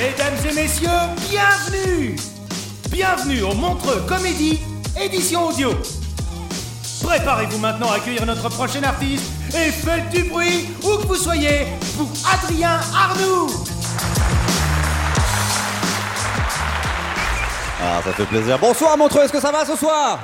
Mesdames 0.00 0.32
et 0.48 0.54
messieurs, 0.54 0.88
bienvenue 1.28 2.16
Bienvenue 2.88 3.42
au 3.42 3.52
Montreux 3.52 4.00
Comédie, 4.08 4.58
édition 4.98 5.48
audio. 5.48 5.72
Préparez-vous 7.02 7.58
maintenant 7.58 7.90
à 7.90 7.96
accueillir 7.96 8.24
notre 8.24 8.48
prochain 8.48 8.82
artiste 8.82 9.30
et 9.50 9.70
faites 9.70 10.08
du 10.08 10.24
bruit 10.24 10.70
où 10.82 10.96
que 10.96 11.06
vous 11.06 11.16
soyez 11.16 11.66
pour 11.98 12.08
Adrien 12.32 12.80
Arnoux 12.96 13.50
Ah, 17.82 18.00
ça 18.02 18.12
fait 18.14 18.24
plaisir. 18.24 18.58
Bonsoir 18.58 18.96
Montreux, 18.96 19.20
est-ce 19.24 19.34
que 19.34 19.40
ça 19.40 19.52
va 19.52 19.66
ce 19.66 19.76
soir? 19.76 20.18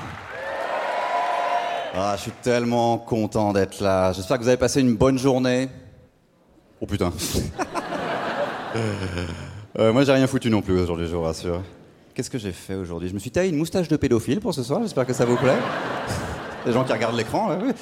Ah, 1.94 2.14
je 2.16 2.22
suis 2.22 2.32
tellement 2.42 2.96
content 2.96 3.52
d'être 3.52 3.82
là. 3.82 4.14
J'espère 4.14 4.38
que 4.38 4.42
vous 4.42 4.48
avez 4.48 4.56
passé 4.56 4.80
une 4.80 4.96
bonne 4.96 5.18
journée. 5.18 5.68
Oh 6.80 6.86
putain. 6.86 7.12
Euh, 9.78 9.92
moi, 9.92 10.04
j'ai 10.04 10.12
rien 10.12 10.26
foutu 10.26 10.48
non 10.48 10.62
plus 10.62 10.78
aujourd'hui, 10.78 11.06
je 11.06 11.14
vous 11.14 11.22
rassure. 11.22 11.62
Qu'est-ce 12.14 12.30
que 12.30 12.38
j'ai 12.38 12.52
fait 12.52 12.74
aujourd'hui? 12.74 13.10
Je 13.10 13.14
me 13.14 13.18
suis 13.18 13.30
taillé 13.30 13.50
une 13.50 13.58
moustache 13.58 13.88
de 13.88 13.96
pédophile 13.96 14.40
pour 14.40 14.54
ce 14.54 14.62
soir, 14.62 14.80
j'espère 14.82 15.06
que 15.06 15.12
ça 15.12 15.26
vous 15.26 15.36
plaît. 15.36 15.58
Les 16.66 16.72
gens 16.72 16.82
qui 16.82 16.92
regardent 16.92 17.16
l'écran, 17.16 17.58
oui. 17.60 17.72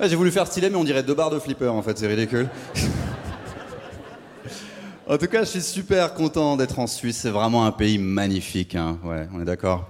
J'ai 0.08 0.14
voulu 0.14 0.30
faire 0.30 0.46
stylé, 0.46 0.70
mais 0.70 0.76
on 0.76 0.84
dirait 0.84 1.02
deux 1.02 1.14
barres 1.14 1.30
de 1.30 1.38
flipper 1.38 1.68
en 1.68 1.82
fait, 1.82 1.98
c'est 1.98 2.06
ridicule. 2.06 2.48
en 5.08 5.18
tout 5.18 5.26
cas, 5.26 5.40
je 5.40 5.48
suis 5.48 5.62
super 5.62 6.14
content 6.14 6.56
d'être 6.56 6.78
en 6.78 6.86
Suisse, 6.86 7.16
c'est 7.16 7.30
vraiment 7.30 7.66
un 7.66 7.72
pays 7.72 7.98
magnifique, 7.98 8.76
hein. 8.76 8.98
ouais, 9.02 9.26
on 9.34 9.40
est 9.40 9.46
d'accord. 9.46 9.88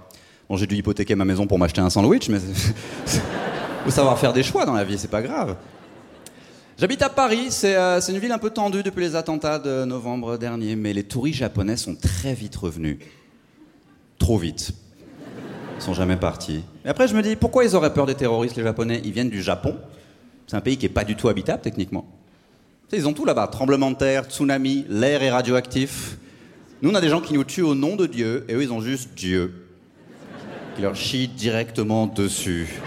Bon, 0.49 0.55
j'ai 0.55 0.65
dû 0.65 0.75
hypothéquer 0.75 1.13
ma 1.13 1.25
maison 1.25 1.45
pour 1.45 1.59
m'acheter 1.59 1.81
un 1.81 1.89
sandwich, 1.89 2.29
mais. 2.29 2.39
Faut 3.83 3.91
savoir 3.91 4.17
faire 4.17 4.33
des 4.33 4.43
choix 4.43 4.65
dans 4.65 4.73
la 4.73 4.83
vie, 4.83 4.97
c'est 4.97 5.11
pas 5.11 5.21
grave. 5.21 5.55
J'habite 6.79 7.01
à 7.01 7.09
Paris, 7.09 7.47
c'est 7.49 7.75
euh, 7.75 7.99
c'est 7.99 8.11
une 8.11 8.19
ville 8.19 8.31
un 8.31 8.37
peu 8.37 8.51
tendue 8.51 8.83
depuis 8.83 9.01
les 9.01 9.15
attentats 9.15 9.57
de 9.57 9.83
novembre 9.83 10.37
dernier, 10.37 10.75
mais 10.75 10.93
les 10.93 11.01
touristes 11.01 11.39
japonais 11.39 11.75
sont 11.75 11.95
très 11.95 12.35
vite 12.35 12.55
revenus. 12.55 12.99
Trop 14.19 14.37
vite. 14.37 14.73
Ils 15.77 15.81
sont 15.81 15.95
jamais 15.95 16.17
partis. 16.17 16.63
Et 16.85 16.89
après, 16.89 17.07
je 17.07 17.15
me 17.15 17.23
dis, 17.23 17.35
pourquoi 17.35 17.65
ils 17.65 17.75
auraient 17.75 17.93
peur 17.93 18.05
des 18.05 18.13
terroristes, 18.13 18.55
les 18.57 18.63
Japonais? 18.63 19.01
Ils 19.03 19.11
viennent 19.11 19.31
du 19.31 19.41
Japon. 19.41 19.75
C'est 20.45 20.55
un 20.55 20.61
pays 20.61 20.77
qui 20.77 20.85
est 20.85 20.89
pas 20.89 21.03
du 21.03 21.15
tout 21.15 21.29
habitable, 21.29 21.63
techniquement. 21.63 22.05
Ils 22.93 23.07
ont 23.07 23.13
tout 23.13 23.25
là-bas. 23.25 23.47
Tremblement 23.47 23.89
de 23.89 23.95
terre, 23.95 24.25
tsunami, 24.25 24.85
l'air 24.87 25.23
est 25.23 25.31
radioactif. 25.31 26.17
Nous, 26.83 26.91
on 26.91 26.95
a 26.95 27.01
des 27.01 27.09
gens 27.09 27.21
qui 27.21 27.33
nous 27.33 27.43
tuent 27.43 27.63
au 27.63 27.73
nom 27.73 27.95
de 27.95 28.05
Dieu, 28.05 28.45
et 28.49 28.53
eux, 28.53 28.61
ils 28.61 28.71
ont 28.71 28.81
juste 28.81 29.15
Dieu. 29.15 29.65
Qui 30.75 30.83
leur 30.83 30.95
chie 30.95 31.27
directement 31.27 32.05
dessus. 32.05 32.79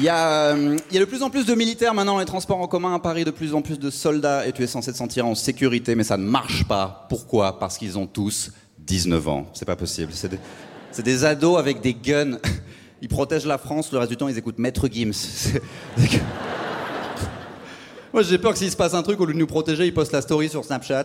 Il 0.00 0.04
y, 0.04 0.08
a, 0.08 0.54
euh, 0.54 0.76
il 0.88 0.94
y 0.94 0.96
a 0.96 1.00
de 1.00 1.04
plus 1.04 1.22
en 1.22 1.28
plus 1.28 1.44
de 1.44 1.54
militaires 1.54 1.92
maintenant 1.92 2.14
dans 2.14 2.20
les 2.20 2.24
transports 2.24 2.58
en 2.58 2.66
commun 2.66 2.94
à 2.94 2.98
Paris, 2.98 3.24
de 3.24 3.30
plus 3.30 3.52
en 3.52 3.60
plus 3.60 3.78
de 3.78 3.90
soldats, 3.90 4.46
et 4.46 4.52
tu 4.52 4.62
es 4.62 4.66
censé 4.66 4.90
te 4.92 4.96
sentir 4.96 5.26
en 5.26 5.34
sécurité, 5.34 5.94
mais 5.94 6.04
ça 6.04 6.16
ne 6.16 6.24
marche 6.24 6.66
pas. 6.66 7.04
Pourquoi? 7.10 7.58
Parce 7.58 7.76
qu'ils 7.76 7.98
ont 7.98 8.06
tous 8.06 8.50
19 8.78 9.28
ans. 9.28 9.46
C'est 9.52 9.66
pas 9.66 9.76
possible. 9.76 10.10
C'est 10.14 11.02
des, 11.02 11.24
ados 11.26 11.58
avec 11.58 11.82
des 11.82 11.92
guns. 11.92 12.38
Ils 13.02 13.08
protègent 13.08 13.44
la 13.44 13.58
France, 13.58 13.92
le 13.92 13.98
reste 13.98 14.10
du 14.10 14.16
temps, 14.16 14.28
ils 14.28 14.38
écoutent 14.38 14.58
Maître 14.58 14.88
Gims. 14.90 15.12
Moi, 18.14 18.22
j'ai 18.22 18.38
peur 18.38 18.52
que 18.52 18.58
s'il 18.58 18.70
se 18.70 18.76
passe 18.76 18.94
un 18.94 19.02
truc, 19.02 19.20
au 19.20 19.26
lieu 19.26 19.34
de 19.34 19.38
nous 19.38 19.46
protéger, 19.46 19.86
ils 19.86 19.92
postent 19.92 20.12
la 20.12 20.22
story 20.22 20.48
sur 20.48 20.64
Snapchat. 20.64 21.04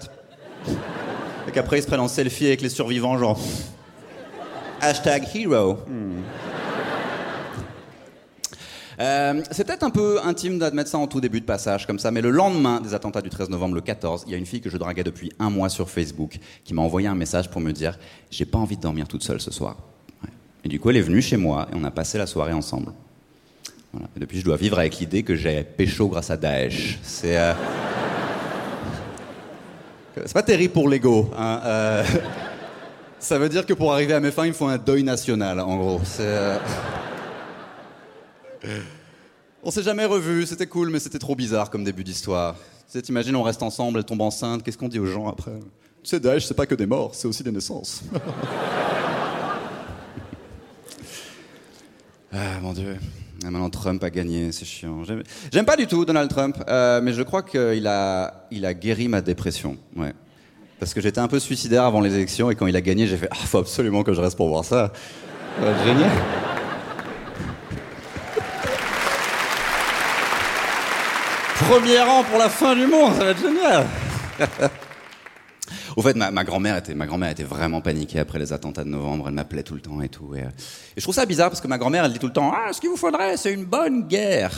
Et 1.49 1.51
qu'après, 1.51 1.79
ils 1.79 1.81
se 1.81 1.87
prennent 1.87 1.99
en 1.99 2.07
selfie 2.07 2.47
avec 2.47 2.61
les 2.61 2.69
survivants, 2.69 3.17
genre. 3.17 3.37
Hashtag 4.79 5.27
hero. 5.35 5.79
Euh, 8.99 9.41
c'est 9.51 9.65
peut-être 9.65 9.83
un 9.83 9.89
peu 9.89 10.19
intime 10.23 10.57
d'admettre 10.57 10.89
ça 10.89 10.97
en 10.97 11.07
tout 11.07 11.19
début 11.19 11.41
de 11.41 11.45
passage 11.45 11.85
comme 11.85 11.99
ça, 11.99 12.11
mais 12.11 12.21
le 12.21 12.29
lendemain 12.29 12.79
des 12.79 12.93
attentats 12.93 13.21
du 13.21 13.29
13 13.29 13.49
novembre, 13.49 13.75
le 13.75 13.81
14, 13.81 14.23
il 14.27 14.31
y 14.31 14.35
a 14.35 14.37
une 14.37 14.45
fille 14.45 14.61
que 14.61 14.69
je 14.69 14.77
draguais 14.77 15.03
depuis 15.03 15.31
un 15.39 15.49
mois 15.49 15.69
sur 15.69 15.89
Facebook 15.89 16.39
qui 16.63 16.73
m'a 16.73 16.81
envoyé 16.81 17.07
un 17.07 17.15
message 17.15 17.49
pour 17.49 17.61
me 17.61 17.71
dire 17.71 17.97
j'ai 18.31 18.45
pas 18.45 18.57
envie 18.57 18.77
de 18.77 18.81
dormir 18.81 19.07
toute 19.07 19.23
seule 19.23 19.41
ce 19.41 19.51
soir. 19.51 19.77
Et 20.63 20.69
du 20.69 20.79
coup, 20.79 20.89
elle 20.89 20.97
est 20.97 21.01
venue 21.01 21.21
chez 21.21 21.37
moi 21.37 21.67
et 21.71 21.75
on 21.75 21.83
a 21.83 21.91
passé 21.91 22.17
la 22.17 22.25
soirée 22.25 22.53
ensemble. 22.53 22.91
Et 24.15 24.19
depuis, 24.19 24.39
je 24.39 24.45
dois 24.45 24.57
vivre 24.57 24.79
avec 24.79 24.97
l'idée 24.97 25.23
que 25.23 25.35
j'ai 25.35 25.63
pécho 25.63 26.07
grâce 26.07 26.29
à 26.31 26.37
Daesh. 26.37 26.99
C'est 27.03 27.37
euh, 27.37 27.53
c'est 30.25 30.33
pas 30.33 30.43
terrible 30.43 30.73
pour 30.73 30.89
l'ego. 30.89 31.29
hein, 31.37 31.61
euh, 31.65 32.03
Ça 33.19 33.39
veut 33.39 33.49
dire 33.49 33.65
que 33.65 33.73
pour 33.73 33.91
arriver 33.93 34.13
à 34.13 34.19
mes 34.19 34.31
fins, 34.31 34.45
il 34.45 34.53
faut 34.53 34.67
un 34.67 34.77
deuil 34.77 35.03
national, 35.03 35.59
en 35.59 35.77
gros. 35.77 36.01
C'est. 36.03 36.59
Euh, 38.65 38.81
On 39.63 39.71
s'est 39.71 39.83
jamais 39.83 40.05
revus, 40.05 40.45
c'était 40.45 40.67
cool, 40.67 40.89
mais 40.89 40.99
c'était 40.99 41.19
trop 41.19 41.35
bizarre 41.35 41.69
comme 41.69 41.83
début 41.83 42.03
d'histoire. 42.03 42.55
Tu 42.91 43.01
t'imagines, 43.01 43.35
on 43.35 43.43
reste 43.43 43.63
ensemble, 43.63 43.99
elle 43.99 44.05
tombe 44.05 44.21
enceinte, 44.21 44.63
qu'est-ce 44.63 44.77
qu'on 44.77 44.87
dit 44.87 44.99
aux 44.99 45.05
gens 45.05 45.27
après? 45.27 45.51
Tu 46.03 46.09
sais, 46.09 46.19
Daesh, 46.19 46.45
c'est 46.45 46.53
pas 46.53 46.65
que 46.65 46.75
des 46.75 46.85
morts, 46.85 47.15
c'est 47.15 47.27
aussi 47.27 47.43
des 47.43 47.51
naissances. 47.51 48.03
ah, 52.31 52.59
mon 52.61 52.73
Dieu. 52.73 52.97
Ah, 53.43 53.49
maintenant, 53.51 53.69
Trump 53.69 54.03
a 54.03 54.09
gagné, 54.09 54.51
c'est 54.51 54.65
chiant. 54.65 55.03
J'aime- 55.03 55.65
pas 55.65 55.75
du 55.75 55.87
tout 55.87 56.05
Donald 56.05 56.29
Trump, 56.29 56.57
euh, 56.67 57.01
mais 57.01 57.13
je 57.13 57.21
crois 57.23 57.43
qu'il 57.43 57.87
a, 57.87 58.47
guéri 58.73 59.07
ma 59.07 59.21
dépression. 59.21 59.77
Ouais. 59.95 60.13
Parce 60.79 60.93
que 60.93 61.01
j'étais 61.01 61.19
un 61.19 61.27
peu 61.27 61.39
suicidaire 61.39 61.83
avant 61.83 62.01
les 62.01 62.13
élections, 62.13 62.51
et 62.51 62.55
quand 62.55 62.67
il 62.67 62.75
a 62.75 62.81
gagné, 62.81 63.07
j'ai 63.07 63.17
fait 63.17 63.29
Ah, 63.31 63.35
faut 63.35 63.57
absolument 63.59 64.03
que 64.03 64.13
je 64.13 64.21
reste 64.21 64.37
pour 64.37 64.47
voir 64.47 64.63
ça. 64.63 64.93
Être 65.61 65.83
génial. 65.85 66.11
Premier 71.69 71.99
rang 71.99 72.23
pour 72.23 72.37
la 72.37 72.49
fin 72.49 72.75
du 72.75 72.85
monde, 72.85 73.13
ça 73.13 73.25
va 73.25 73.29
être 73.31 73.41
génial. 73.41 73.87
Au 75.95 76.01
fait, 76.01 76.15
ma, 76.15 76.43
grand-mère 76.43 76.77
était, 76.77 76.93
grand-mère 76.93 77.31
était 77.31 77.43
vraiment 77.43 77.81
paniquée 77.81 78.19
après 78.19 78.37
les 78.37 78.53
attentats 78.53 78.83
de 78.83 78.89
novembre. 78.89 79.29
Elle 79.29 79.33
m'appelait 79.33 79.63
tout 79.63 79.73
le 79.73 79.81
temps 79.81 80.01
et 80.01 80.09
tout. 80.09 80.35
Et, 80.35 80.41
euh, 80.41 80.47
et 80.47 80.97
je 80.97 81.01
trouve 81.01 81.15
ça 81.15 81.25
bizarre 81.25 81.49
parce 81.49 81.61
que 81.61 81.67
ma 81.67 81.77
grand-mère, 81.77 82.05
elle 82.05 82.13
dit 82.13 82.19
tout 82.19 82.27
le 82.27 82.33
temps 82.33 82.53
Ah, 82.53 82.73
ce 82.73 82.81
qu'il 82.81 82.89
vous 82.89 82.97
faudrait, 82.97 83.37
c'est 83.37 83.53
une 83.53 83.65
bonne 83.65 84.03
guerre. 84.07 84.51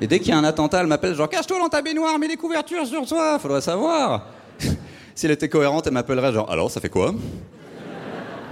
Et 0.00 0.06
dès 0.06 0.18
qu'il 0.18 0.28
y 0.28 0.32
a 0.32 0.38
un 0.38 0.44
attentat, 0.44 0.80
elle 0.80 0.86
m'appelle 0.86 1.14
genre 1.14 1.28
Cache-toi 1.28 1.58
dans 1.58 1.68
ta 1.68 1.82
baignoire, 1.82 2.18
mets 2.18 2.28
des 2.28 2.36
couvertures 2.36 2.86
sur 2.86 3.06
toi, 3.06 3.38
faudrait 3.38 3.60
savoir. 3.60 4.26
si 5.14 5.26
elle 5.26 5.32
était 5.32 5.48
cohérente, 5.48 5.86
elle 5.86 5.94
m'appellerait 5.94 6.32
genre 6.32 6.50
Alors, 6.50 6.70
ça 6.70 6.80
fait 6.80 6.90
quoi? 6.90 7.14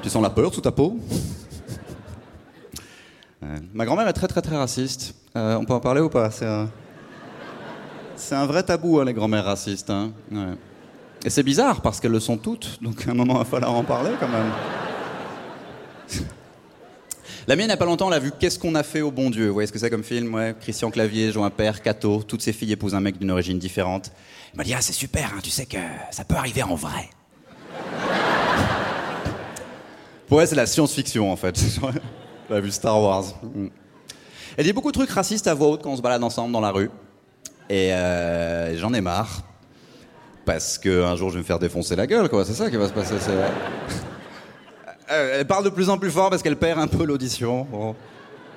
Tu 0.02 0.08
sens 0.08 0.22
la 0.22 0.30
peur 0.30 0.52
sous 0.52 0.62
ta 0.62 0.72
peau? 0.72 0.98
Ouais. 3.42 3.48
Ma 3.74 3.84
grand-mère 3.84 4.08
est 4.08 4.12
très 4.12 4.28
très 4.28 4.40
très 4.40 4.56
raciste. 4.56 5.14
Euh, 5.36 5.56
on 5.56 5.64
peut 5.64 5.74
en 5.74 5.80
parler 5.80 6.00
ou 6.00 6.08
pas? 6.08 6.30
C'est 8.22 8.36
un... 8.36 8.46
vrai 8.46 8.62
tabou, 8.62 9.00
hein, 9.00 9.04
les 9.04 9.12
grand-mères 9.12 9.44
racistes. 9.44 9.90
hein. 9.90 10.12
Et 11.24 11.30
c'est 11.30 11.42
bizarre 11.42 11.80
parce 11.82 12.00
qu'elles 12.00 12.12
le 12.12 12.20
sont 12.20 12.36
toutes, 12.36 12.82
donc 12.82 13.06
à 13.06 13.10
un 13.10 13.14
moment 13.14 13.34
il 13.34 13.38
va 13.38 13.44
falloir 13.44 13.72
en 13.72 13.84
parler 13.84 14.12
quand 14.18 14.28
même. 14.28 14.50
La 17.48 17.56
mienne, 17.56 17.64
il 17.64 17.68
n'y 17.68 17.74
a 17.74 17.76
pas 17.76 17.86
longtemps, 17.86 18.06
elle 18.06 18.14
a 18.14 18.18
vu 18.20 18.30
Qu'est-ce 18.38 18.56
qu'on 18.56 18.76
a 18.76 18.84
fait 18.84 19.00
au 19.00 19.10
bon 19.10 19.28
Dieu? 19.28 19.48
Vous 19.48 19.54
voyez 19.54 19.66
ce 19.66 19.72
que 19.72 19.78
c'est 19.80 19.90
comme 19.90 20.04
film. 20.04 20.54
Christian 20.60 20.92
Clavier 20.92 21.32
joue 21.32 21.42
un 21.42 21.50
père, 21.50 21.82
Cato, 21.82 22.22
toutes 22.22 22.40
ses 22.42 22.52
filles 22.52 22.70
épousent 22.70 22.94
un 22.94 23.00
mec 23.00 23.18
d'une 23.18 23.32
origine 23.32 23.58
différente. 23.58 24.12
Il 24.54 24.58
m'a 24.58 24.64
dit 24.64 24.74
Ah, 24.74 24.80
c'est 24.80 24.92
super, 24.92 25.32
hein, 25.34 25.40
tu 25.42 25.50
sais 25.50 25.66
que 25.66 25.78
ça 26.12 26.24
peut 26.24 26.36
arriver 26.36 26.62
en 26.62 26.76
vrai. 26.76 27.10
Pour 30.28 30.40
elle, 30.40 30.46
c'est 30.46 30.54
la 30.54 30.66
science-fiction 30.66 31.32
en 31.32 31.36
fait. 31.36 31.60
Elle 32.48 32.56
a 32.56 32.60
vu 32.60 32.70
Star 32.70 33.00
Wars. 33.00 33.24
Mm. 33.42 33.66
Elle 34.56 34.64
dit 34.64 34.72
beaucoup 34.72 34.92
de 34.92 34.96
trucs 34.96 35.10
racistes 35.10 35.48
à 35.48 35.54
voix 35.54 35.68
haute 35.68 35.82
quand 35.82 35.90
on 35.90 35.96
se 35.96 36.02
balade 36.02 36.22
ensemble 36.22 36.52
dans 36.52 36.60
la 36.60 36.70
rue. 36.70 36.90
Et 37.72 37.90
euh, 37.94 38.76
j'en 38.76 38.92
ai 38.92 39.00
marre. 39.00 39.40
Parce 40.44 40.76
qu'un 40.76 41.16
jour, 41.16 41.30
je 41.30 41.34
vais 41.36 41.40
me 41.40 41.44
faire 41.44 41.58
défoncer 41.58 41.96
la 41.96 42.06
gueule, 42.06 42.28
quoi. 42.28 42.44
C'est 42.44 42.52
ça 42.52 42.68
qui 42.68 42.76
va 42.76 42.86
se 42.86 42.92
passer. 42.92 43.14
Euh, 45.10 45.40
elle 45.40 45.46
parle 45.46 45.64
de 45.64 45.68
plus 45.68 45.90
en 45.90 45.98
plus 45.98 46.10
fort 46.10 46.30
parce 46.30 46.42
qu'elle 46.42 46.56
perd 46.56 46.78
un 46.78 46.86
peu 46.86 47.04
l'audition. 47.04 47.66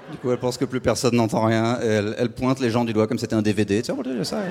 Du 0.10 0.18
coup, 0.18 0.32
elle 0.32 0.38
pense 0.38 0.58
que 0.58 0.64
plus 0.64 0.80
personne 0.80 1.16
n'entend 1.16 1.44
rien. 1.44 1.78
Elle, 1.82 2.30
pointe 2.30 2.62
les 2.62 2.70
gens 2.70 2.86
du 2.86 2.94
doigt 2.94 3.08
comme 3.08 3.20
c'était 3.20 3.36
un 3.36 3.42
DVD. 3.42 3.82
Regardez 3.90 4.24
ça, 4.24 4.38
ça. 4.38 4.44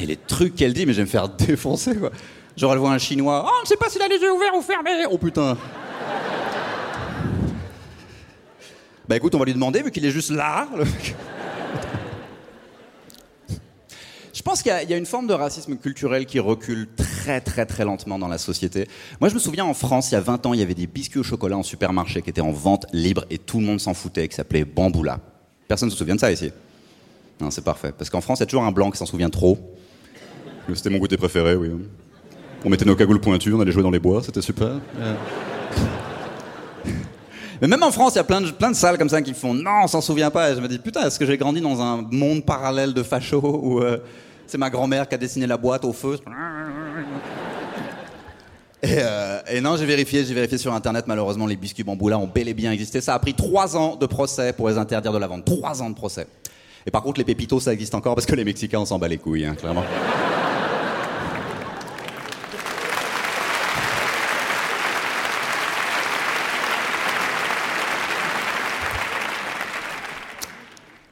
Et 0.00 0.06
les 0.06 0.16
trucs 0.16 0.54
qu'elle 0.54 0.72
dit, 0.72 0.86
mais 0.86 0.94
je 0.94 0.98
vais 0.98 1.04
me 1.04 1.08
faire 1.08 1.28
défoncer, 1.28 1.96
quoi. 1.96 2.12
Genre, 2.56 2.72
elle 2.72 2.78
voit 2.78 2.92
un 2.92 2.98
chinois. 2.98 3.44
Oh, 3.46 3.50
on 3.58 3.62
ne 3.62 3.66
sait 3.66 3.76
pas 3.76 3.90
s'il 3.90 4.00
a 4.00 4.08
les 4.08 4.16
yeux 4.16 4.32
ouverts 4.32 4.54
ou 4.56 4.62
fermés. 4.62 5.04
Oh 5.10 5.18
putain. 5.18 5.58
bah 9.06 9.16
écoute, 9.16 9.34
on 9.34 9.38
va 9.38 9.44
lui 9.44 9.54
demander, 9.54 9.82
vu 9.82 9.90
qu'il 9.90 10.06
est 10.06 10.12
juste 10.12 10.30
là. 10.30 10.66
Je 14.44 14.50
pense 14.50 14.62
qu'il 14.62 14.68
y, 14.70 14.74
a- 14.74 14.82
il 14.82 14.90
y 14.90 14.92
a 14.92 14.98
une 14.98 15.06
forme 15.06 15.26
de 15.26 15.32
racisme 15.32 15.74
culturel 15.76 16.26
qui 16.26 16.38
recule 16.38 16.86
très 16.96 17.40
très 17.40 17.64
très 17.64 17.82
lentement 17.86 18.18
dans 18.18 18.28
la 18.28 18.36
société. 18.36 18.86
Moi 19.18 19.30
je 19.30 19.34
me 19.34 19.38
souviens 19.38 19.64
en 19.64 19.72
France, 19.72 20.10
il 20.10 20.16
y 20.16 20.18
a 20.18 20.20
20 20.20 20.44
ans, 20.44 20.52
il 20.52 20.60
y 20.60 20.62
avait 20.62 20.74
des 20.74 20.86
biscuits 20.86 21.20
au 21.20 21.22
chocolat 21.22 21.56
en 21.56 21.62
supermarché 21.62 22.20
qui 22.20 22.28
étaient 22.28 22.42
en 22.42 22.52
vente 22.52 22.84
libre 22.92 23.24
et 23.30 23.38
tout 23.38 23.58
le 23.58 23.64
monde 23.64 23.80
s'en 23.80 23.94
foutait, 23.94 24.28
qui 24.28 24.34
s'appelait 24.36 24.66
Bamboula. 24.66 25.18
Personne 25.66 25.88
ne 25.88 25.92
se 25.92 25.96
souvient 25.96 26.14
de 26.14 26.20
ça 26.20 26.30
ici 26.30 26.52
Non, 27.40 27.50
c'est 27.50 27.64
parfait. 27.64 27.92
Parce 27.96 28.10
qu'en 28.10 28.20
France, 28.20 28.40
il 28.40 28.42
y 28.42 28.44
a 28.44 28.46
toujours 28.46 28.64
un 28.64 28.70
blanc 28.70 28.90
qui 28.90 28.98
s'en 28.98 29.06
souvient 29.06 29.30
trop. 29.30 29.58
C'était 30.74 30.90
mon 30.90 30.98
goûter 30.98 31.16
préféré, 31.16 31.56
oui. 31.56 31.70
On 32.66 32.68
mettait 32.68 32.84
nos 32.84 32.96
cagoules 32.96 33.20
pointues, 33.22 33.54
on 33.54 33.60
allait 33.62 33.72
jouer 33.72 33.82
dans 33.82 33.90
les 33.90 33.98
bois, 33.98 34.22
c'était 34.22 34.42
super. 34.42 34.72
Mais 37.62 37.68
même 37.68 37.82
en 37.82 37.90
France, 37.92 38.12
il 38.14 38.16
y 38.16 38.20
a 38.20 38.24
plein 38.24 38.42
de, 38.42 38.50
plein 38.50 38.70
de 38.70 38.76
salles 38.76 38.98
comme 38.98 39.08
ça 39.08 39.22
qui 39.22 39.32
font 39.32 39.54
non, 39.54 39.84
on 39.84 39.86
s'en 39.86 40.02
souvient 40.02 40.30
pas. 40.30 40.50
Et 40.50 40.54
je 40.54 40.60
me 40.60 40.68
dis 40.68 40.78
putain, 40.78 41.06
est-ce 41.06 41.18
que 41.18 41.24
j'ai 41.24 41.38
grandi 41.38 41.62
dans 41.62 41.80
un 41.80 42.02
monde 42.10 42.44
parallèle 42.44 42.92
de 42.92 43.02
fachos 43.02 43.40
où 43.62 43.80
euh, 43.80 43.98
c'est 44.46 44.58
ma 44.58 44.70
grand-mère 44.70 45.08
qui 45.08 45.14
a 45.14 45.18
dessiné 45.18 45.46
la 45.46 45.56
boîte 45.56 45.84
au 45.84 45.92
feu 45.92 46.18
et, 48.82 48.98
euh, 48.98 49.60
non, 49.62 49.78
j'ai 49.78 49.86
vérifié, 49.86 50.26
j'ai 50.26 50.34
vérifié 50.34 50.58
sur 50.58 50.74
internet. 50.74 51.06
Malheureusement, 51.06 51.46
les 51.46 51.56
biscuits 51.56 51.84
bamboula 51.84 52.18
ont 52.18 52.26
bel 52.26 52.48
et 52.48 52.54
bien 52.54 52.70
existé. 52.70 53.00
Ça 53.00 53.14
a 53.14 53.18
pris 53.18 53.32
trois 53.32 53.78
ans 53.78 53.96
de 53.96 54.04
procès 54.04 54.52
pour 54.52 54.68
les 54.68 54.76
interdire 54.76 55.10
de 55.10 55.16
la 55.16 55.26
vente. 55.26 55.46
Trois 55.46 55.80
ans 55.80 55.88
de 55.88 55.94
procès. 55.94 56.26
Et 56.84 56.90
par 56.90 57.02
contre, 57.02 57.18
les 57.18 57.24
pépitos, 57.24 57.60
ça 57.60 57.72
existe 57.72 57.94
encore 57.94 58.14
parce 58.14 58.26
que 58.26 58.34
les 58.34 58.44
Mexicains, 58.44 58.80
on 58.80 58.84
s'en 58.84 58.98
bat 58.98 59.08
les 59.08 59.16
couilles, 59.16 59.46
hein, 59.46 59.54
clairement. 59.54 59.84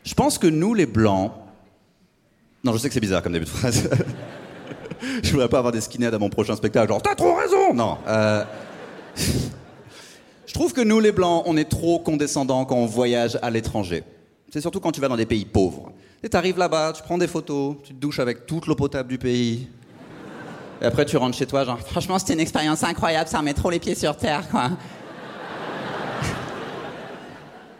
Je 0.04 0.14
pense 0.14 0.36
que 0.36 0.46
nous, 0.46 0.74
les 0.74 0.84
blancs. 0.84 1.32
Non, 2.64 2.72
je 2.72 2.78
sais 2.78 2.88
que 2.88 2.94
c'est 2.94 3.00
bizarre 3.00 3.22
comme 3.22 3.32
début 3.32 3.44
de 3.44 3.50
phrase. 3.50 3.88
je 5.22 5.30
voudrais 5.32 5.48
pas 5.48 5.58
avoir 5.58 5.72
des 5.72 5.80
skinheads 5.80 6.14
à 6.14 6.18
mon 6.18 6.28
prochain 6.30 6.54
spectacle, 6.54 6.88
genre 6.88 7.02
t'as 7.02 7.14
trop 7.14 7.34
raison 7.34 7.74
Non. 7.74 7.98
euh, 8.06 8.44
je 10.46 10.54
trouve 10.54 10.72
que 10.72 10.80
nous, 10.80 11.00
les 11.00 11.12
blancs, 11.12 11.42
on 11.46 11.56
est 11.56 11.68
trop 11.68 11.98
condescendants 11.98 12.64
quand 12.64 12.76
on 12.76 12.86
voyage 12.86 13.38
à 13.42 13.50
l'étranger. 13.50 14.04
C'est 14.52 14.60
surtout 14.60 14.80
quand 14.80 14.92
tu 14.92 15.00
vas 15.00 15.08
dans 15.08 15.16
des 15.16 15.26
pays 15.26 15.44
pauvres. 15.44 15.92
Tu 16.22 16.36
arrives 16.36 16.58
là-bas, 16.58 16.92
tu 16.94 17.02
prends 17.02 17.18
des 17.18 17.26
photos, 17.26 17.76
tu 17.82 17.94
te 17.94 17.98
douches 17.98 18.20
avec 18.20 18.46
toute 18.46 18.66
l'eau 18.66 18.76
potable 18.76 19.08
du 19.08 19.18
pays. 19.18 19.66
Et 20.80 20.84
après, 20.84 21.04
tu 21.04 21.16
rentres 21.16 21.36
chez 21.36 21.46
toi, 21.46 21.64
genre, 21.64 21.78
franchement, 21.80 22.18
c'était 22.18 22.34
une 22.34 22.40
expérience 22.40 22.84
incroyable, 22.84 23.28
ça 23.28 23.38
remet 23.38 23.54
trop 23.54 23.70
les 23.70 23.78
pieds 23.80 23.94
sur 23.94 24.16
terre, 24.16 24.48
quoi. 24.48 24.70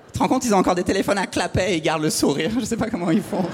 Tu 0.07 0.13
te 0.13 0.19
rends 0.19 0.29
compte, 0.29 0.45
ils 0.45 0.55
ont 0.55 0.59
encore 0.59 0.75
des 0.75 0.83
téléphones 0.83 1.19
à 1.19 1.27
clapet 1.27 1.73
et 1.73 1.77
ils 1.77 1.83
gardent 1.83 2.03
le 2.03 2.11
sourire. 2.11 2.51
Je 2.59 2.65
sais 2.65 2.77
pas 2.77 2.89
comment 2.91 3.11
ils 3.11 3.23
font. 3.23 3.45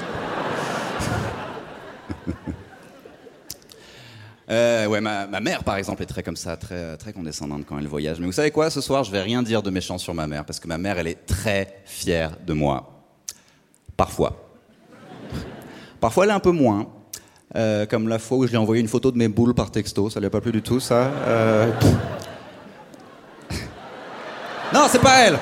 Euh, 4.50 4.86
ouais, 4.86 5.00
ma, 5.00 5.26
ma 5.26 5.40
mère, 5.40 5.62
par 5.62 5.76
exemple, 5.76 6.02
est 6.02 6.06
très 6.06 6.22
comme 6.22 6.36
ça, 6.36 6.56
très, 6.56 6.96
très 6.96 7.12
condescendante 7.12 7.64
quand 7.66 7.78
elle 7.78 7.86
voyage. 7.86 8.18
Mais 8.18 8.26
vous 8.26 8.32
savez 8.32 8.50
quoi, 8.50 8.70
ce 8.70 8.80
soir, 8.80 9.04
je 9.04 9.12
vais 9.12 9.20
rien 9.20 9.42
dire 9.42 9.62
de 9.62 9.70
méchant 9.70 9.98
sur 9.98 10.14
ma 10.14 10.26
mère, 10.26 10.44
parce 10.44 10.58
que 10.58 10.66
ma 10.66 10.78
mère, 10.78 10.98
elle 10.98 11.06
est 11.08 11.26
très 11.26 11.82
fière 11.84 12.32
de 12.46 12.54
moi. 12.54 12.90
Parfois. 13.96 14.48
Parfois, 16.00 16.24
elle 16.24 16.30
est 16.30 16.34
un 16.34 16.40
peu 16.40 16.52
moins. 16.52 16.86
Euh, 17.56 17.86
comme 17.86 18.08
la 18.08 18.18
fois 18.18 18.38
où 18.38 18.44
je 18.44 18.50
lui 18.50 18.56
ai 18.56 18.58
envoyé 18.58 18.80
une 18.80 18.88
photo 18.88 19.10
de 19.10 19.16
mes 19.16 19.28
boules 19.28 19.54
par 19.54 19.70
texto, 19.70 20.10
ça 20.10 20.20
lui 20.20 20.26
a 20.26 20.30
pas 20.30 20.40
plu 20.40 20.52
du 20.52 20.62
tout, 20.62 20.80
ça. 20.80 21.10
Euh, 21.26 21.72
Non, 24.72 24.86
c'est 24.88 25.00
pas 25.00 25.20
elle 25.20 25.38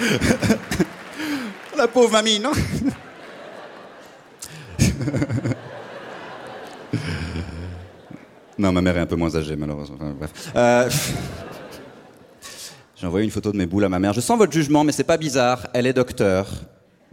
La 1.76 1.88
pauvre 1.88 2.10
mamie, 2.12 2.40
non? 2.40 2.52
Non, 8.58 8.72
ma 8.72 8.80
mère 8.82 8.96
est 8.98 9.00
un 9.00 9.06
peu 9.06 9.16
moins 9.16 9.34
âgée, 9.34 9.56
malheureusement. 9.56 9.96
Enfin, 10.00 10.14
bref. 10.18 10.52
Euh, 10.54 10.90
J'ai 12.96 13.06
envoyé 13.06 13.24
une 13.24 13.30
photo 13.32 13.50
de 13.50 13.56
mes 13.56 13.66
boules 13.66 13.84
à 13.84 13.88
ma 13.88 13.98
mère. 13.98 14.12
Je 14.12 14.20
sens 14.20 14.38
votre 14.38 14.52
jugement, 14.52 14.84
mais 14.84 14.92
c'est 14.92 15.02
pas 15.04 15.16
bizarre. 15.16 15.66
Elle 15.72 15.86
est 15.86 15.92
docteur. 15.92 16.46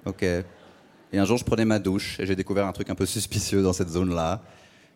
Ok. 0.05 0.21
Et 0.21 1.17
un 1.17 1.25
jour, 1.25 1.37
je 1.37 1.43
prenais 1.43 1.65
ma 1.65 1.79
douche 1.79 2.19
et 2.19 2.27
j'ai 2.27 2.35
découvert 2.35 2.67
un 2.67 2.71
truc 2.71 2.89
un 2.91 2.95
peu 2.95 3.07
suspicieux 3.07 3.63
dans 3.63 3.73
cette 3.73 3.89
zone-là. 3.89 4.41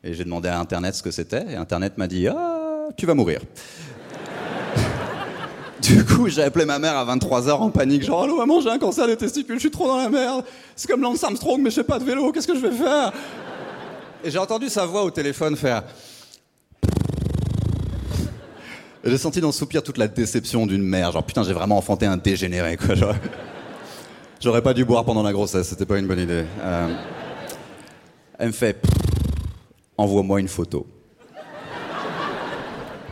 Et 0.03 0.13
j'ai 0.13 0.23
demandé 0.23 0.49
à 0.49 0.59
Internet 0.59 0.93
ce 0.93 1.01
que 1.01 1.09
c'était. 1.09 1.45
Et 1.49 1.55
Internet 1.55 1.97
m'a 1.97 2.07
dit 2.07 2.27
Ah, 2.27 2.89
tu 2.95 3.05
vas 3.05 3.15
mourir. 3.15 3.41
Du 5.81 6.05
coup, 6.05 6.29
j'ai 6.29 6.43
appelé 6.43 6.63
ma 6.63 6.79
mère 6.79 6.95
à 6.95 7.05
23h 7.13 7.51
en 7.51 7.69
panique, 7.69 8.03
genre 8.03 8.23
Allô, 8.23 8.37
maman, 8.37 8.61
j'ai 8.61 8.69
un 8.69 8.79
cancer 8.79 9.05
des 9.05 9.17
testicules, 9.17 9.55
je 9.55 9.61
suis 9.61 9.71
trop 9.71 9.85
dans 9.85 9.97
la 9.97 10.07
merde. 10.07 10.45
C'est 10.77 10.89
comme 10.89 11.01
Lance 11.01 11.21
Armstrong, 11.25 11.59
mais 11.61 11.71
je 11.71 11.75
fais 11.75 11.83
pas 11.83 11.99
de 11.99 12.05
vélo, 12.05 12.31
qu'est-ce 12.31 12.47
que 12.47 12.55
je 12.55 12.61
vais 12.61 12.71
faire? 12.71 13.11
Et 14.23 14.31
j'ai 14.31 14.37
entendu 14.37 14.69
sa 14.69 14.85
voix 14.85 15.03
au 15.03 15.11
téléphone 15.11 15.57
faire. 15.57 15.83
J'ai 19.05 19.17
senti 19.17 19.41
dans 19.41 19.51
ce 19.51 19.59
soupir 19.59 19.83
toute 19.83 19.97
la 19.97 20.07
déception 20.07 20.65
d'une 20.65 20.81
mère, 20.81 21.11
genre 21.11 21.23
putain, 21.25 21.43
j'ai 21.43 21.51
vraiment 21.53 21.77
enfanté 21.77 22.05
un 22.05 22.15
dégénéré, 22.17 22.77
quoi. 22.77 22.95
J'aurais 24.39 24.61
pas 24.61 24.73
dû 24.73 24.85
boire 24.85 25.03
pendant 25.03 25.23
la 25.23 25.33
grossesse, 25.33 25.67
c'était 25.67 25.85
pas 25.85 25.97
une 25.97 26.07
bonne 26.07 26.19
idée. 26.19 26.45
Euh, 26.61 26.87
Elle 28.39 28.47
me 28.47 28.51
fait 28.53 28.81
Envoie-moi 29.97 30.39
une 30.39 30.47
photo. 30.47 30.87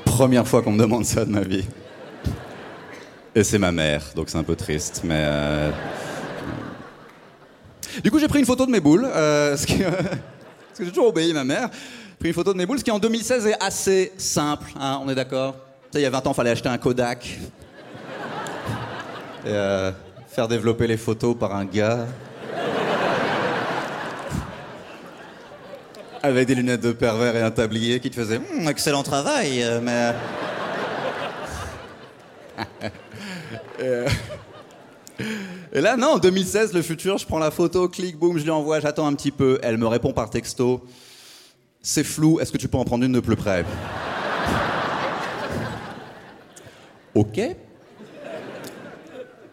Première 0.05 0.47
fois 0.47 0.61
qu'on 0.61 0.71
me 0.71 0.79
demande 0.79 1.05
ça 1.05 1.25
de 1.25 1.29
ma 1.29 1.41
vie. 1.41 1.65
Et 3.35 3.43
c'est 3.43 3.59
ma 3.59 3.71
mère, 3.71 4.03
donc 4.15 4.29
c'est 4.29 4.37
un 4.37 4.43
peu 4.43 4.55
triste, 4.55 5.01
mais. 5.03 5.21
euh, 5.25 5.71
Du 8.03 8.11
coup, 8.11 8.19
j'ai 8.19 8.27
pris 8.27 8.39
une 8.39 8.45
photo 8.45 8.65
de 8.65 8.71
mes 8.71 8.79
boules, 8.79 9.05
euh, 9.05 9.55
ce 9.57 9.65
qui- 9.67 9.77
parce 9.83 10.77
que 10.77 10.85
j'ai 10.85 10.89
toujours 10.91 11.07
obéi 11.07 11.33
ma 11.33 11.43
mère. 11.43 11.69
J'ai 11.71 12.15
pris 12.19 12.27
une 12.29 12.33
photo 12.33 12.51
de 12.53 12.57
mes 12.57 12.65
boules, 12.65 12.79
ce 12.79 12.83
qui 12.83 12.91
en 12.91 12.99
2016 12.99 13.45
est 13.47 13.61
assez 13.63 14.11
simple, 14.17 14.71
hein, 14.79 14.99
on 15.03 15.09
est 15.09 15.15
d'accord? 15.15 15.55
Il 15.99 16.01
y 16.01 16.05
a 16.05 16.09
20 16.09 16.27
ans, 16.27 16.31
il 16.31 16.35
fallait 16.35 16.49
acheter 16.51 16.69
un 16.69 16.77
Kodak. 16.77 17.39
Et 19.45 19.49
euh, 19.49 19.91
faire 20.27 20.47
développer 20.47 20.87
les 20.87 20.97
photos 20.97 21.35
par 21.37 21.55
un 21.55 21.65
gars. 21.65 22.05
Avec 26.23 26.47
des 26.47 26.55
lunettes 26.55 26.81
de 26.81 26.91
pervers 26.91 27.35
et 27.35 27.41
un 27.41 27.49
tablier 27.49 27.99
qui 27.99 28.11
te 28.11 28.15
faisait 28.15 28.37
Hum, 28.37 28.67
excellent 28.69 29.03
travail, 29.03 29.63
euh, 29.63 29.79
mais. 29.81 30.13
Et 35.73 35.81
là, 35.81 35.95
non, 35.97 36.13
en 36.13 36.17
2016, 36.17 36.73
le 36.73 36.81
futur, 36.81 37.17
je 37.17 37.25
prends 37.25 37.39
la 37.39 37.51
photo, 37.51 37.87
clic, 37.87 38.17
boum, 38.17 38.37
je 38.37 38.43
lui 38.43 38.49
envoie, 38.49 38.79
j'attends 38.79 39.07
un 39.07 39.13
petit 39.13 39.31
peu. 39.31 39.59
Elle 39.63 39.77
me 39.77 39.87
répond 39.87 40.13
par 40.13 40.29
texto 40.29 40.85
C'est 41.81 42.03
flou, 42.03 42.39
est-ce 42.39 42.51
que 42.51 42.57
tu 42.57 42.67
peux 42.67 42.77
en 42.77 42.85
prendre 42.85 43.05
une 43.05 43.13
de 43.13 43.19
plus 43.19 43.35
près? 43.35 43.65
Ok. 47.13 47.39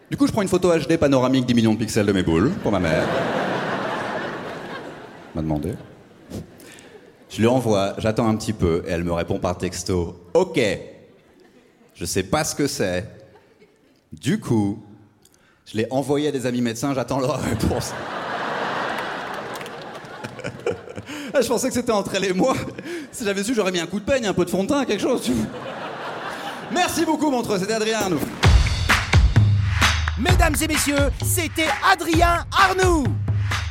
Du 0.09 0.17
coup, 0.17 0.25
je 0.25 0.31
prends 0.31 0.41
une 0.41 0.47
photo 0.47 0.71
HD 0.75 0.97
panoramique 0.97 1.45
10 1.45 1.53
millions 1.53 1.73
de 1.73 1.79
pixels 1.79 2.05
de 2.05 2.11
mes 2.11 2.23
boules 2.23 2.51
pour 2.63 2.71
ma 2.71 2.79
mère. 2.79 3.05
m'a 5.35 5.41
demandé. 5.41 5.73
Je 7.29 7.39
lui 7.39 7.47
envoie, 7.47 7.93
j'attends 7.99 8.27
un 8.27 8.35
petit 8.35 8.53
peu, 8.53 8.83
et 8.87 8.91
elle 8.91 9.03
me 9.03 9.13
répond 9.13 9.37
par 9.37 9.57
texto 9.57 10.15
Ok. 10.33 10.59
Je 11.93 12.05
sais 12.05 12.23
pas 12.23 12.43
ce 12.43 12.55
que 12.55 12.65
c'est. 12.65 13.05
Du 14.11 14.39
coup, 14.39 14.79
je 15.65 15.77
l'ai 15.77 15.85
envoyé 15.91 16.29
à 16.29 16.31
des 16.31 16.45
amis 16.47 16.61
médecins, 16.61 16.93
j'attends 16.95 17.19
leur 17.19 17.39
réponse. 17.41 17.93
Ah, 21.31 21.41
je 21.41 21.47
pensais 21.47 21.67
que 21.67 21.75
c'était 21.75 21.91
entre 21.91 22.15
elle 22.15 22.25
et 22.25 22.33
moi. 22.33 22.55
Si 23.11 23.23
j'avais 23.23 23.43
su, 23.43 23.53
j'aurais 23.53 23.71
mis 23.71 23.79
un 23.79 23.85
coup 23.85 23.99
de 23.99 24.03
peigne, 24.03 24.25
un 24.25 24.33
peu 24.33 24.45
de 24.45 24.49
fond 24.49 24.63
de 24.63 24.69
teint, 24.69 24.83
quelque 24.83 25.01
chose. 25.01 25.31
Merci 26.71 27.05
beaucoup, 27.05 27.31
Montreux. 27.31 27.59
C'était 27.59 27.73
Adrien 27.73 27.99
Arnoux. 27.99 28.19
Mesdames 30.17 30.55
et 30.61 30.67
messieurs, 30.67 31.09
c'était 31.23 31.69
Adrien 31.89 32.45
Arnoux. 32.51 33.05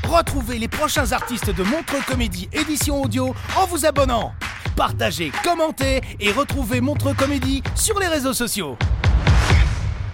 Retrouvez 0.09 0.59
les 0.59 0.69
prochains 0.69 1.13
artistes 1.13 1.55
de 1.55 1.63
Montreux 1.63 2.01
Comédie 2.07 2.49
édition 2.53 3.03
audio 3.03 3.35
en 3.57 3.67
vous 3.67 3.85
abonnant. 3.85 4.33
Partagez, 4.75 5.31
commentez 5.45 6.01
et 6.19 6.33
retrouvez 6.33 6.81
Montreux 6.81 7.15
Comédie 7.15 7.63
sur 7.75 7.99
les 8.01 8.07
réseaux 8.07 8.33
sociaux. 8.33 8.79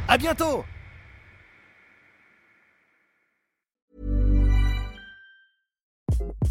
À 0.09 0.19
bientôt 0.19 0.65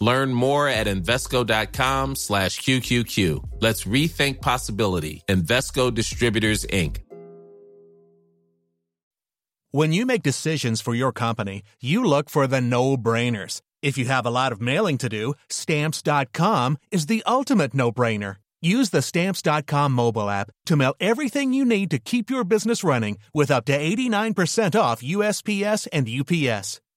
Learn 0.00 0.32
more 0.32 0.68
at 0.68 0.86
Invesco.com 0.86 2.16
slash 2.16 2.60
QQQ. 2.60 3.60
Let's 3.60 3.84
rethink 3.84 4.40
possibility. 4.40 5.22
Investco 5.28 5.92
Distributors, 5.92 6.64
Inc. 6.66 6.98
When 9.70 9.92
you 9.92 10.06
make 10.06 10.22
decisions 10.22 10.80
for 10.80 10.94
your 10.94 11.12
company, 11.12 11.62
you 11.80 12.02
look 12.04 12.30
for 12.30 12.46
the 12.46 12.60
no-brainers. 12.60 13.60
If 13.82 13.98
you 13.98 14.06
have 14.06 14.24
a 14.24 14.30
lot 14.30 14.52
of 14.52 14.60
mailing 14.60 14.96
to 14.98 15.08
do, 15.08 15.34
Stamps.com 15.50 16.78
is 16.90 17.06
the 17.06 17.22
ultimate 17.26 17.74
no-brainer. 17.74 18.36
Use 18.62 18.90
the 18.90 19.02
Stamps.com 19.02 19.92
mobile 19.92 20.30
app 20.30 20.50
to 20.66 20.76
mail 20.76 20.94
everything 20.98 21.52
you 21.52 21.64
need 21.64 21.90
to 21.90 21.98
keep 21.98 22.30
your 22.30 22.44
business 22.44 22.82
running 22.82 23.18
with 23.34 23.50
up 23.50 23.64
to 23.66 23.78
89% 23.78 24.80
off 24.80 25.02
USPS 25.02 25.86
and 25.92 26.08
UPS. 26.08 26.80